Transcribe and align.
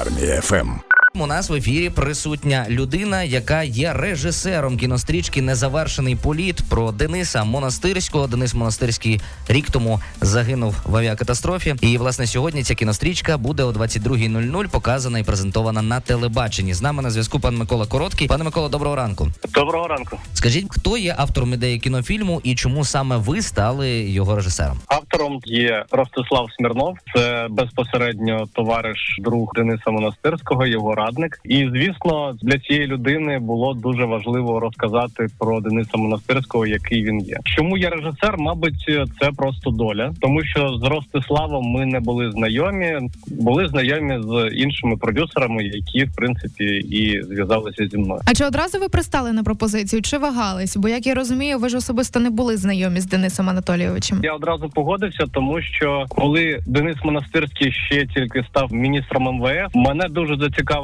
Армія 0.00 0.40
ФМ. 0.40 0.89
У 1.14 1.26
нас 1.26 1.50
в 1.50 1.54
ефірі 1.54 1.90
присутня 1.90 2.66
людина, 2.68 3.22
яка 3.22 3.62
є 3.62 3.92
режисером 3.92 4.76
кінострічки 4.76 5.42
Незавершений 5.42 6.16
політ 6.16 6.62
про 6.70 6.92
Дениса 6.92 7.44
Монастирського. 7.44 8.26
Денис 8.26 8.54
Монастирський 8.54 9.20
рік 9.48 9.70
тому 9.70 10.00
загинув 10.20 10.76
в 10.84 10.96
авіакатастрофі. 10.96 11.74
І 11.80 11.98
власне 11.98 12.26
сьогодні 12.26 12.62
ця 12.62 12.74
кінострічка 12.74 13.38
буде 13.38 13.62
о 13.62 13.70
22.00 13.70 14.68
показана 14.68 15.18
і 15.18 15.22
презентована 15.24 15.82
на 15.82 16.00
телебаченні. 16.00 16.74
З 16.74 16.82
нами 16.82 17.02
на 17.02 17.10
зв'язку 17.10 17.40
пан 17.40 17.56
Микола 17.56 17.86
Короткий. 17.86 18.28
Пане 18.28 18.44
Микола, 18.44 18.68
доброго 18.68 18.96
ранку. 18.96 19.28
Доброго 19.54 19.88
ранку. 19.88 20.18
Скажіть, 20.34 20.66
хто 20.70 20.96
є 20.96 21.14
автором 21.18 21.54
ідеї 21.54 21.78
кінофільму 21.78 22.40
і 22.44 22.54
чому 22.54 22.84
саме 22.84 23.16
ви 23.16 23.42
стали 23.42 23.90
його 23.90 24.36
режисером? 24.36 24.78
Автором 24.86 25.40
є 25.44 25.84
Ростислав 25.90 26.46
Смірнов. 26.58 26.96
Це 27.14 27.46
безпосередньо 27.50 28.48
товариш 28.54 29.18
друг 29.20 29.50
Дениса 29.54 29.90
Монастирського, 29.90 30.66
його 30.66 30.94
радник. 31.00 31.40
І 31.44 31.68
звісно, 31.72 32.36
для 32.42 32.58
цієї 32.58 32.86
людини 32.86 33.38
було 33.38 33.74
дуже 33.74 34.04
важливо 34.04 34.60
розказати 34.60 35.26
про 35.38 35.60
Дениса 35.60 35.96
Монастирського, 35.96 36.66
який 36.66 37.04
він 37.04 37.20
є. 37.20 37.36
Чому 37.44 37.76
я 37.76 37.90
режисер? 37.90 38.38
Мабуть, 38.38 38.84
це 39.20 39.30
просто 39.36 39.70
доля, 39.70 40.12
тому 40.20 40.44
що 40.44 40.68
з 40.68 40.82
Ростиславом 40.82 41.64
ми 41.64 41.86
не 41.86 42.00
були 42.00 42.30
знайомі, 42.30 42.98
були 43.26 43.68
знайомі 43.68 44.18
з 44.22 44.56
іншими 44.56 44.96
продюсерами, 44.96 45.64
які 45.64 46.04
в 46.04 46.14
принципі 46.16 46.64
і 46.74 47.22
зв'язалися 47.22 47.86
зі 47.86 47.98
мною. 47.98 48.20
А 48.26 48.34
чи 48.34 48.44
одразу 48.44 48.78
ви 48.78 48.88
пристали 48.88 49.32
на 49.32 49.42
пропозицію? 49.42 50.02
Чи 50.02 50.18
вагались? 50.18 50.76
Бо 50.76 50.88
як 50.88 51.06
я 51.06 51.14
розумію, 51.14 51.58
ви 51.58 51.68
ж 51.68 51.76
особисто 51.76 52.20
не 52.20 52.30
були 52.30 52.56
знайомі 52.56 53.00
з 53.00 53.06
Денисом 53.06 53.48
Анатолійовичем. 53.48 54.20
Я 54.22 54.32
одразу 54.32 54.68
погодився, 54.68 55.24
тому 55.32 55.62
що 55.62 56.04
коли 56.08 56.60
Денис 56.66 56.96
Монастирський 57.04 57.72
ще 57.72 58.06
тільки 58.06 58.44
став 58.50 58.72
міністром 58.72 59.22
МВФ, 59.22 59.74
мене 59.74 60.08
дуже 60.08 60.36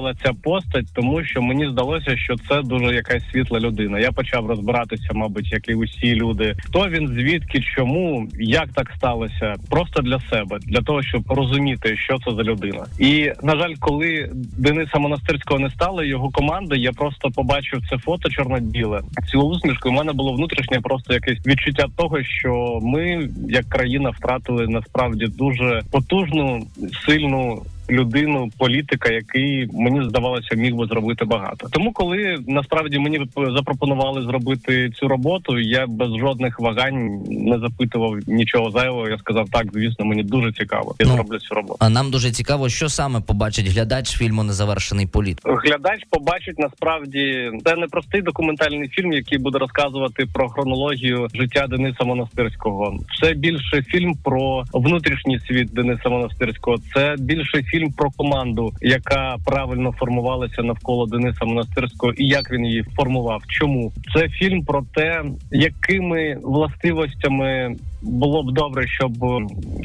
зацікавила 0.00 0.14
ця 0.24 0.32
постать, 0.32 0.86
тому 0.94 1.24
що 1.24 1.42
мені 1.42 1.68
здалося, 1.68 2.16
що 2.16 2.36
це 2.48 2.62
дуже 2.62 2.94
якась 2.94 3.30
світла 3.30 3.60
людина. 3.60 3.98
Я 3.98 4.12
почав 4.12 4.46
розбиратися, 4.46 5.08
мабуть, 5.12 5.52
як 5.52 5.68
і 5.68 5.74
усі 5.74 6.14
люди. 6.14 6.54
Хто 6.58 6.88
він, 6.88 7.08
звідки, 7.08 7.60
чому, 7.60 8.28
як 8.38 8.68
так 8.68 8.92
сталося, 8.96 9.54
просто 9.70 10.02
для 10.02 10.20
себе, 10.20 10.58
для 10.62 10.82
того, 10.82 11.02
щоб 11.02 11.22
розуміти, 11.32 11.96
що 11.96 12.18
це 12.18 12.34
за 12.34 12.42
людина. 12.42 12.84
І 12.98 13.32
на 13.42 13.56
жаль, 13.56 13.74
коли 13.80 14.30
Дениса 14.58 14.98
Монастирського 14.98 15.60
не 15.60 15.70
стало, 15.70 16.04
його 16.04 16.30
команди, 16.30 16.76
я 16.76 16.92
просто 16.92 17.30
побачив 17.30 17.82
це 17.90 17.98
фото 17.98 18.28
чорно-біле, 18.28 19.00
цю 19.30 19.40
усмішку. 19.40 19.88
в 19.88 19.92
мене 19.92 20.12
було 20.12 20.32
внутрішнє 20.32 20.80
просто 20.80 21.14
якесь 21.14 21.46
відчуття 21.46 21.86
того, 21.96 22.22
що 22.22 22.78
ми, 22.82 23.28
як 23.48 23.64
країна, 23.64 24.10
втратили 24.10 24.68
насправді 24.68 25.26
дуже 25.26 25.82
потужну, 25.90 26.66
сильну. 27.06 27.62
Людину, 27.90 28.50
політика, 28.58 29.12
який 29.12 29.68
мені 29.72 30.08
здавалося, 30.08 30.56
міг 30.56 30.74
би 30.74 30.86
зробити 30.86 31.24
багато. 31.24 31.68
Тому, 31.70 31.92
коли 31.92 32.38
насправді 32.46 32.98
мені 32.98 33.20
запропонували 33.56 34.22
зробити 34.22 34.90
цю 34.90 35.08
роботу, 35.08 35.58
я 35.58 35.86
без 35.86 36.16
жодних 36.16 36.60
вагань 36.60 37.22
не 37.30 37.58
запитував 37.58 38.14
нічого 38.26 38.70
зайвого. 38.70 39.08
Я 39.08 39.18
сказав, 39.18 39.48
так, 39.52 39.66
звісно, 39.72 40.04
мені 40.04 40.22
дуже 40.22 40.52
цікаво. 40.52 40.94
Я 40.98 41.06
Ну, 41.06 41.14
зроблю 41.14 41.38
цю 41.38 41.54
роботу. 41.54 41.76
А 41.80 41.88
нам 41.88 42.10
дуже 42.10 42.30
цікаво, 42.30 42.68
що 42.68 42.88
саме 42.88 43.20
побачить 43.20 43.66
глядач 43.68 44.16
фільму 44.16 44.42
Незавершений 44.42 45.06
політ. 45.06 45.40
Глядач 45.44 46.00
побачить 46.10 46.58
насправді 46.58 47.50
це 47.64 47.76
не 47.76 47.86
простий 47.86 48.22
документальний 48.22 48.88
фільм, 48.88 49.12
який 49.12 49.38
буде 49.38 49.58
розказувати 49.58 50.26
про 50.34 50.48
хронологію 50.48 51.28
життя 51.34 51.66
Дениса 51.66 52.04
Монастирського. 52.04 52.98
Це 53.22 53.34
більше 53.34 53.82
фільм 53.82 54.14
про 54.24 54.64
внутрішній 54.72 55.40
світ 55.40 55.68
Дениса 55.72 56.08
Монастирського. 56.08 56.76
Це 56.94 57.14
більше 57.18 57.62
фільм 57.62 57.79
про 57.88 58.10
команду, 58.10 58.72
яка 58.80 59.36
правильно 59.44 59.92
формувалася 59.92 60.62
навколо 60.62 61.06
Дениса 61.06 61.44
Монастирського, 61.44 62.12
і 62.12 62.26
як 62.26 62.50
він 62.52 62.66
її 62.66 62.84
формував. 62.96 63.42
Чому 63.46 63.92
це 64.14 64.28
фільм 64.28 64.64
про 64.64 64.82
те, 64.94 65.22
якими 65.50 66.36
властивостями. 66.42 67.76
Було 68.02 68.42
б 68.42 68.52
добре, 68.52 68.88
щоб 68.88 69.12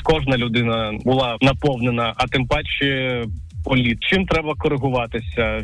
кожна 0.03 0.37
людина 0.37 0.93
була 1.05 1.37
наповнена, 1.41 2.13
а 2.17 2.27
тим 2.27 2.47
паче 2.47 3.23
політ. 3.65 3.97
Чим 3.99 4.25
треба 4.25 4.53
коригуватися, 4.57 5.61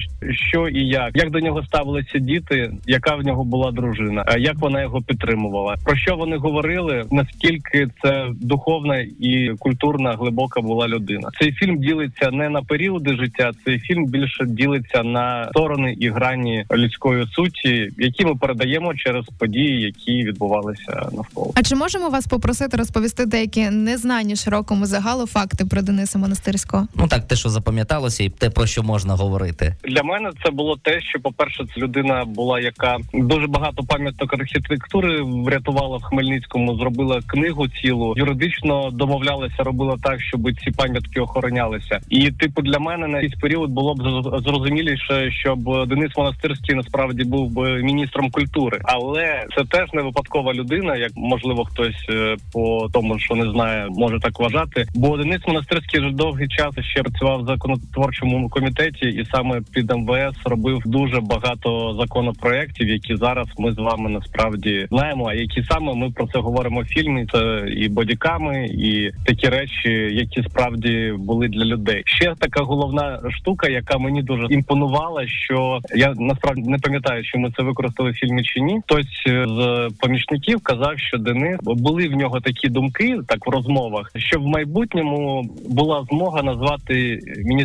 що 0.50 0.68
і 0.68 0.88
як, 0.88 1.12
як 1.16 1.30
до 1.30 1.40
нього 1.40 1.64
ставилися 1.64 2.20
діти, 2.20 2.72
яка 2.88 3.16
в 3.16 3.22
нього 3.22 3.44
була 3.44 3.72
дружина, 3.72 4.24
а 4.28 4.38
як 4.38 4.60
вона 4.60 4.82
його 4.82 5.02
підтримувала, 5.02 5.76
про 5.84 5.96
що 5.96 6.16
вони 6.16 6.38
говорили, 6.38 7.06
наскільки 7.12 7.88
це 8.04 8.28
духовна 8.42 8.98
і 9.20 9.52
культурна 9.60 10.12
глибока 10.12 10.62
була 10.62 10.88
людина. 10.88 11.30
Цей 11.40 11.52
фільм 11.52 11.78
ділиться 11.78 12.32
не 12.32 12.50
на 12.50 12.62
періоди 12.62 13.16
життя, 13.16 13.52
цей 13.66 13.80
фільм 13.80 14.06
більше 14.06 14.46
ділиться 14.46 15.04
на 15.04 15.48
сторони 15.50 15.96
і 16.00 16.10
грані 16.10 16.66
людської 16.72 17.28
суті, 17.32 17.90
які 17.98 18.26
ми 18.26 18.36
передаємо 18.36 18.96
через 18.96 19.26
події, 19.40 19.82
які 19.82 20.24
відбувалися 20.24 21.10
навколо. 21.14 21.52
А 21.56 21.64
чи 21.64 21.76
можемо 21.76 22.10
вас 22.10 22.28
попросити 22.28 22.78
розповісти 22.78 23.26
деякі 23.26 23.70
незнані 23.70 24.36
широкому 24.36 24.86
загалу 24.86 25.28
факти 25.28 25.66
про 25.66 25.82
Дениса 25.82 26.20
Монастирського? 26.20 26.88
Ну 26.96 27.08
так, 27.08 27.28
те, 27.28 27.36
що 27.36 27.50
запам'яталося, 27.92 28.24
і 28.24 28.30
те, 28.30 28.50
про 28.50 28.66
що 28.66 28.84
можна 28.84 29.16
говорити. 29.16 29.76
Для 29.84 30.04
мене 30.04 30.32
це 30.46 30.52
було 30.52 30.78
те, 30.78 31.02
що, 31.02 31.20
по-перше, 31.20 31.66
це 31.76 31.82
людина 31.82 32.26
була, 32.26 32.60
яка 32.60 32.98
дуже 33.14 33.48
багато 33.48 33.84
пам'яток 33.84 34.34
архітектури 34.34 35.22
врятувала 35.22 35.98
в 35.98 36.04
Хмельницькому, 36.04 36.76
зробила 36.76 37.22
книгу 37.28 37.68
цілу, 37.68 38.14
юридично 38.18 38.92
домовлялася, 38.92 39.64
робила 39.64 39.98
так, 40.04 40.22
щоб 40.22 40.42
ці 40.64 40.72
пам'ятки 40.72 41.20
охоронялися. 41.20 42.00
І, 42.10 42.32
типу, 42.32 42.62
для 42.62 42.80
мене 42.80 43.08
на 43.08 43.22
якийсь 43.22 43.42
період 43.42 43.70
було 43.70 43.96
б 43.96 44.00
зрозуміліше, 44.46 45.32
щоб 45.32 45.88
Денис 45.88 46.18
Монастирський 46.18 46.76
насправді 46.76 47.24
був 47.24 47.52
би 47.52 47.84
міністром 47.84 48.32
культури, 48.32 48.80
але 48.84 49.46
це 49.58 49.64
теж 49.64 49.94
не 49.94 50.02
випадкова 50.02 50.54
людина, 50.54 50.96
як 50.96 51.12
можливо 51.16 51.66
хтось 51.66 52.06
е, 52.10 52.36
по 52.54 52.90
тому, 52.94 53.20
що 53.20 53.36
не 53.36 53.52
знає, 53.52 53.88
може 53.90 54.20
так 54.20 54.40
вважати. 54.40 54.86
Бо 54.96 55.18
Денис 55.18 55.42
Монастирський 55.48 56.00
вже 56.00 56.12
довгий 56.12 56.48
час 56.48 56.74
ще 56.80 57.02
працював 57.04 57.42
в 57.42 57.46
законотворчому 57.82 58.50
комітеті, 58.50 59.06
і 59.06 59.26
саме 59.34 59.62
під 59.74 59.92
МВС 59.92 60.40
робив 60.46 60.82
дуже 60.86 61.22
багато 61.22 61.98
законопроєктів, 62.00 62.88
які 62.88 63.16
зараз 63.16 63.48
ми 63.58 63.72
з 63.72 63.78
вами 63.78 64.10
насправді 64.10 64.88
знаємо. 64.92 65.26
А 65.26 65.34
які 65.34 65.64
саме 65.64 65.94
ми 65.96 66.12
про 66.12 66.28
це 66.28 66.40
говоримо 66.40 66.82
в 66.82 66.86
фільмі? 66.86 67.26
Це 67.32 67.66
і 67.78 67.90
бодіками, 67.90 68.66
і 68.66 69.12
такі 69.26 69.48
речі, 69.48 69.90
які 70.12 70.44
справді 70.44 71.14
були 71.18 71.48
для 71.48 71.66
людей. 71.66 72.04
Ще 72.06 72.34
така 72.40 72.64
головна 72.64 73.20
штука, 73.30 73.70
яка 73.70 73.98
мені 73.98 74.24
дуже 74.24 74.48
імпонувала, 74.50 75.28
що 75.28 75.80
я 75.96 76.14
насправді 76.18 76.70
не 76.70 76.78
пам'ятаю, 76.78 77.24
чи 77.24 77.38
ми 77.38 77.52
це 77.58 77.64
використали 77.64 78.12
в 78.12 78.14
фільмі 78.14 78.44
чи 78.44 78.60
ні. 78.60 78.80
Хтось 78.86 79.24
е, 79.28 79.46
з 79.48 79.90
помічників 80.00 80.62
казав, 80.64 80.94
що 81.00 81.18
Денис 81.18 81.58
були 81.64 82.08
в 82.08 82.12
нього 82.12 82.40
такі 82.40 82.70
думки, 82.70 83.20
так 83.28 83.48
в 83.48 83.50
розмовах, 83.50 84.12
що 84.16 84.40
в 84.40 84.46
майбутньому 84.46 85.44
була 85.70 86.06
змога 86.10 86.44
назвати 86.44 87.20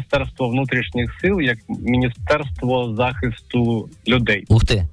міністерство 0.07 0.49
внутрішніх 0.49 1.21
сил 1.21 1.41
як 1.41 1.59
міністерство 1.69 2.95
захисту 2.95 3.89
людей. 4.09 4.45
Ух 4.49 4.65
ти? 4.65 4.87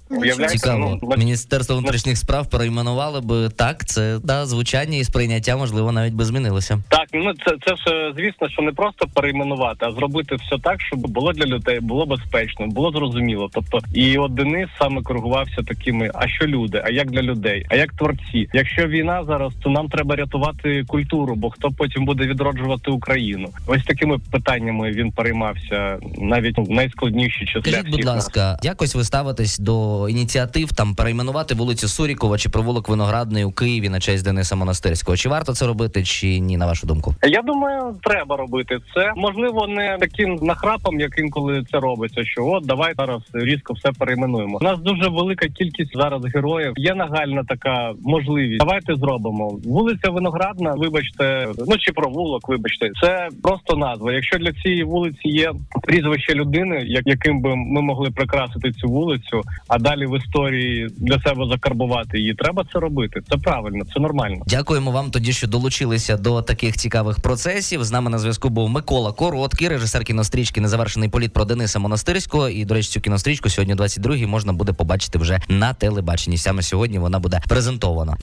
Цікаво. 0.48 1.00
Ну, 1.02 1.16
Міністерство 1.18 1.76
внутрішніх 1.76 2.18
справ 2.18 2.50
перейменували 2.50 3.22
би 3.22 3.50
так. 3.50 3.86
Це 3.86 4.20
да, 4.24 4.46
звучання 4.46 4.98
і 4.98 5.04
сприйняття, 5.04 5.58
можливо, 5.58 5.92
навіть 5.92 6.14
би 6.14 6.26
змінилося. 6.26 6.80
Так, 6.90 7.08
ну 7.14 7.34
це 7.34 7.56
це 7.68 7.76
ж 7.76 7.84
е, 7.96 8.14
звісно, 8.16 8.50
що 8.50 8.62
не 8.62 8.72
просто 8.72 9.08
перейменувати, 9.14 9.86
а 9.86 9.92
зробити 9.92 10.36
все 10.36 10.58
так, 10.64 10.82
щоб 10.82 11.00
було 11.00 11.34
для 11.34 11.46
людей, 11.46 11.80
було 11.80 12.06
безпечно, 12.06 12.68
було 12.68 12.92
зрозуміло. 12.92 13.50
Тобто, 13.54 13.80
і 13.94 14.18
от 14.18 14.34
Денис 14.34 14.70
саме 14.80 15.02
коригувався 15.02 15.62
такими: 15.68 16.12
а 16.14 16.28
що 16.28 16.48
люди, 16.48 16.82
а 16.86 16.90
як 16.90 17.12
для 17.12 17.22
людей, 17.22 17.66
а 17.70 17.76
як 17.76 17.94
творці? 17.94 18.48
Якщо 18.54 18.88
війна 18.88 19.24
зараз, 19.28 19.54
то 19.64 19.70
нам 19.70 19.90
треба 19.90 20.16
рятувати 20.16 20.84
культуру, 20.88 21.36
бо 21.36 21.50
хто 21.50 21.72
потім 21.72 22.06
буде 22.06 22.28
відроджувати 22.28 22.92
Україну? 22.92 23.50
Ось 23.68 23.84
такими 23.84 24.18
питаннями 24.32 24.92
він 24.92 25.12
переймався 25.12 25.98
навіть 26.18 26.58
в 26.58 26.72
найскладніші 26.72 27.46
часи. 27.46 27.72
Скажіть, 27.72 27.90
будь 27.90 28.04
нас. 28.04 28.16
ласка, 28.16 28.58
якось 28.64 28.96
ви 28.96 29.04
ставитесь 29.04 29.60
до 29.60 30.03
ініціатив 30.10 30.74
там 30.74 30.96
перейменувати 30.96 31.56
вулицю 31.56 31.88
Сурікова 31.88 32.38
чи 32.38 32.50
провулок 32.50 32.90
Виноградний 32.90 33.44
у 33.44 33.52
Києві 33.52 33.90
на 33.90 34.00
честь 34.00 34.26
Дениса 34.26 34.56
Монастирського? 34.56 35.18
Чи 35.18 35.30
варто 35.30 35.54
це 35.54 35.68
робити, 35.68 36.04
чи 36.04 36.40
ні, 36.40 36.58
на 36.58 36.66
вашу 36.66 36.88
думку? 36.88 37.16
Я 37.24 37.42
думаю, 37.42 37.96
треба 38.04 38.38
робити 38.38 38.80
це. 38.96 39.14
Можливо, 39.16 39.68
не 39.68 39.98
таким 40.00 40.40
нахрапом, 40.42 41.00
як 41.00 41.20
інколи 41.20 41.64
це 41.72 41.80
робиться. 41.80 42.26
Що 42.26 42.46
от 42.46 42.66
давай 42.66 42.94
зараз 42.98 43.22
різко 43.34 43.74
все 43.74 43.92
перейменуємо. 43.92 44.58
У 44.62 44.64
нас 44.64 44.80
дуже 44.80 45.10
велика 45.10 45.48
кількість 45.48 45.98
зараз 45.98 46.26
героїв. 46.26 46.74
Є 46.76 46.96
нагальна 46.96 47.44
така 47.44 47.94
можливість. 48.04 48.60
Давайте 48.60 48.96
зробимо. 48.96 49.60
Вулиця 49.66 50.10
Виноградна, 50.10 50.74
вибачте, 50.74 51.48
ну 51.68 51.78
чи 51.78 51.92
провулок, 51.92 52.50
вибачте, 52.50 52.92
це 53.02 53.30
просто 53.44 53.78
назва. 53.78 54.14
Якщо 54.14 54.38
для 54.38 54.54
цієї 54.54 54.84
вулиці 54.84 55.28
є 55.28 55.52
прізвище 55.84 56.34
людини, 56.34 56.84
як 56.88 57.04
яким 57.06 57.42
би 57.42 57.56
ми 57.56 57.82
могли 57.82 58.12
прикрасити 58.12 58.72
цю 58.72 58.88
вулицю, 58.88 59.42
а 59.68 59.80
далі 59.80 59.93
далі 59.96 60.06
в 60.06 60.18
історії 60.18 60.88
для 60.98 61.20
себе 61.20 61.46
закарбувати 61.52 62.20
її. 62.20 62.34
Треба 62.34 62.66
це 62.74 62.80
робити. 62.80 63.22
Це 63.30 63.38
правильно, 63.38 63.86
це 63.94 64.00
нормально. 64.00 64.44
Дякуємо 64.48 64.92
вам 64.92 65.12
тоді, 65.12 65.34
що 65.34 65.48
долучилися 65.48 66.18
до 66.18 66.42
таких 66.42 66.78
цікавих 66.78 67.20
процесів. 67.20 67.84
З 67.84 67.92
нами 67.92 68.10
на 68.10 68.20
зв'язку 68.20 68.50
був 68.50 68.70
Микола 68.70 69.12
Короткий, 69.12 69.68
режисер 69.68 70.04
кінострічки 70.04 70.62
Незавершений 70.62 71.10
політ 71.10 71.34
про 71.34 71.46
Дениса 71.46 71.80
Монастирського. 71.80 72.50
І 72.50 72.66
до 72.66 72.74
речі, 72.74 72.90
цю 72.90 73.02
кінострічку 73.02 73.50
сьогодні, 73.50 73.76
22-й, 73.76 74.26
можна 74.26 74.54
буде 74.54 74.74
побачити 74.74 75.20
вже 75.20 75.40
на 75.50 75.74
телебаченні. 75.74 76.38
Саме 76.38 76.62
сьогодні 76.62 77.00
вона 77.00 77.20
буде 77.20 77.42
презентована. 77.50 78.18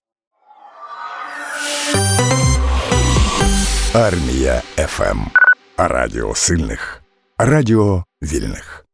Армія 3.95 4.63
ФМ. 4.77 5.19
Радіо 5.79 6.35
сильних. 6.35 7.03
Радіо 7.39 8.05
вільних. 8.23 8.87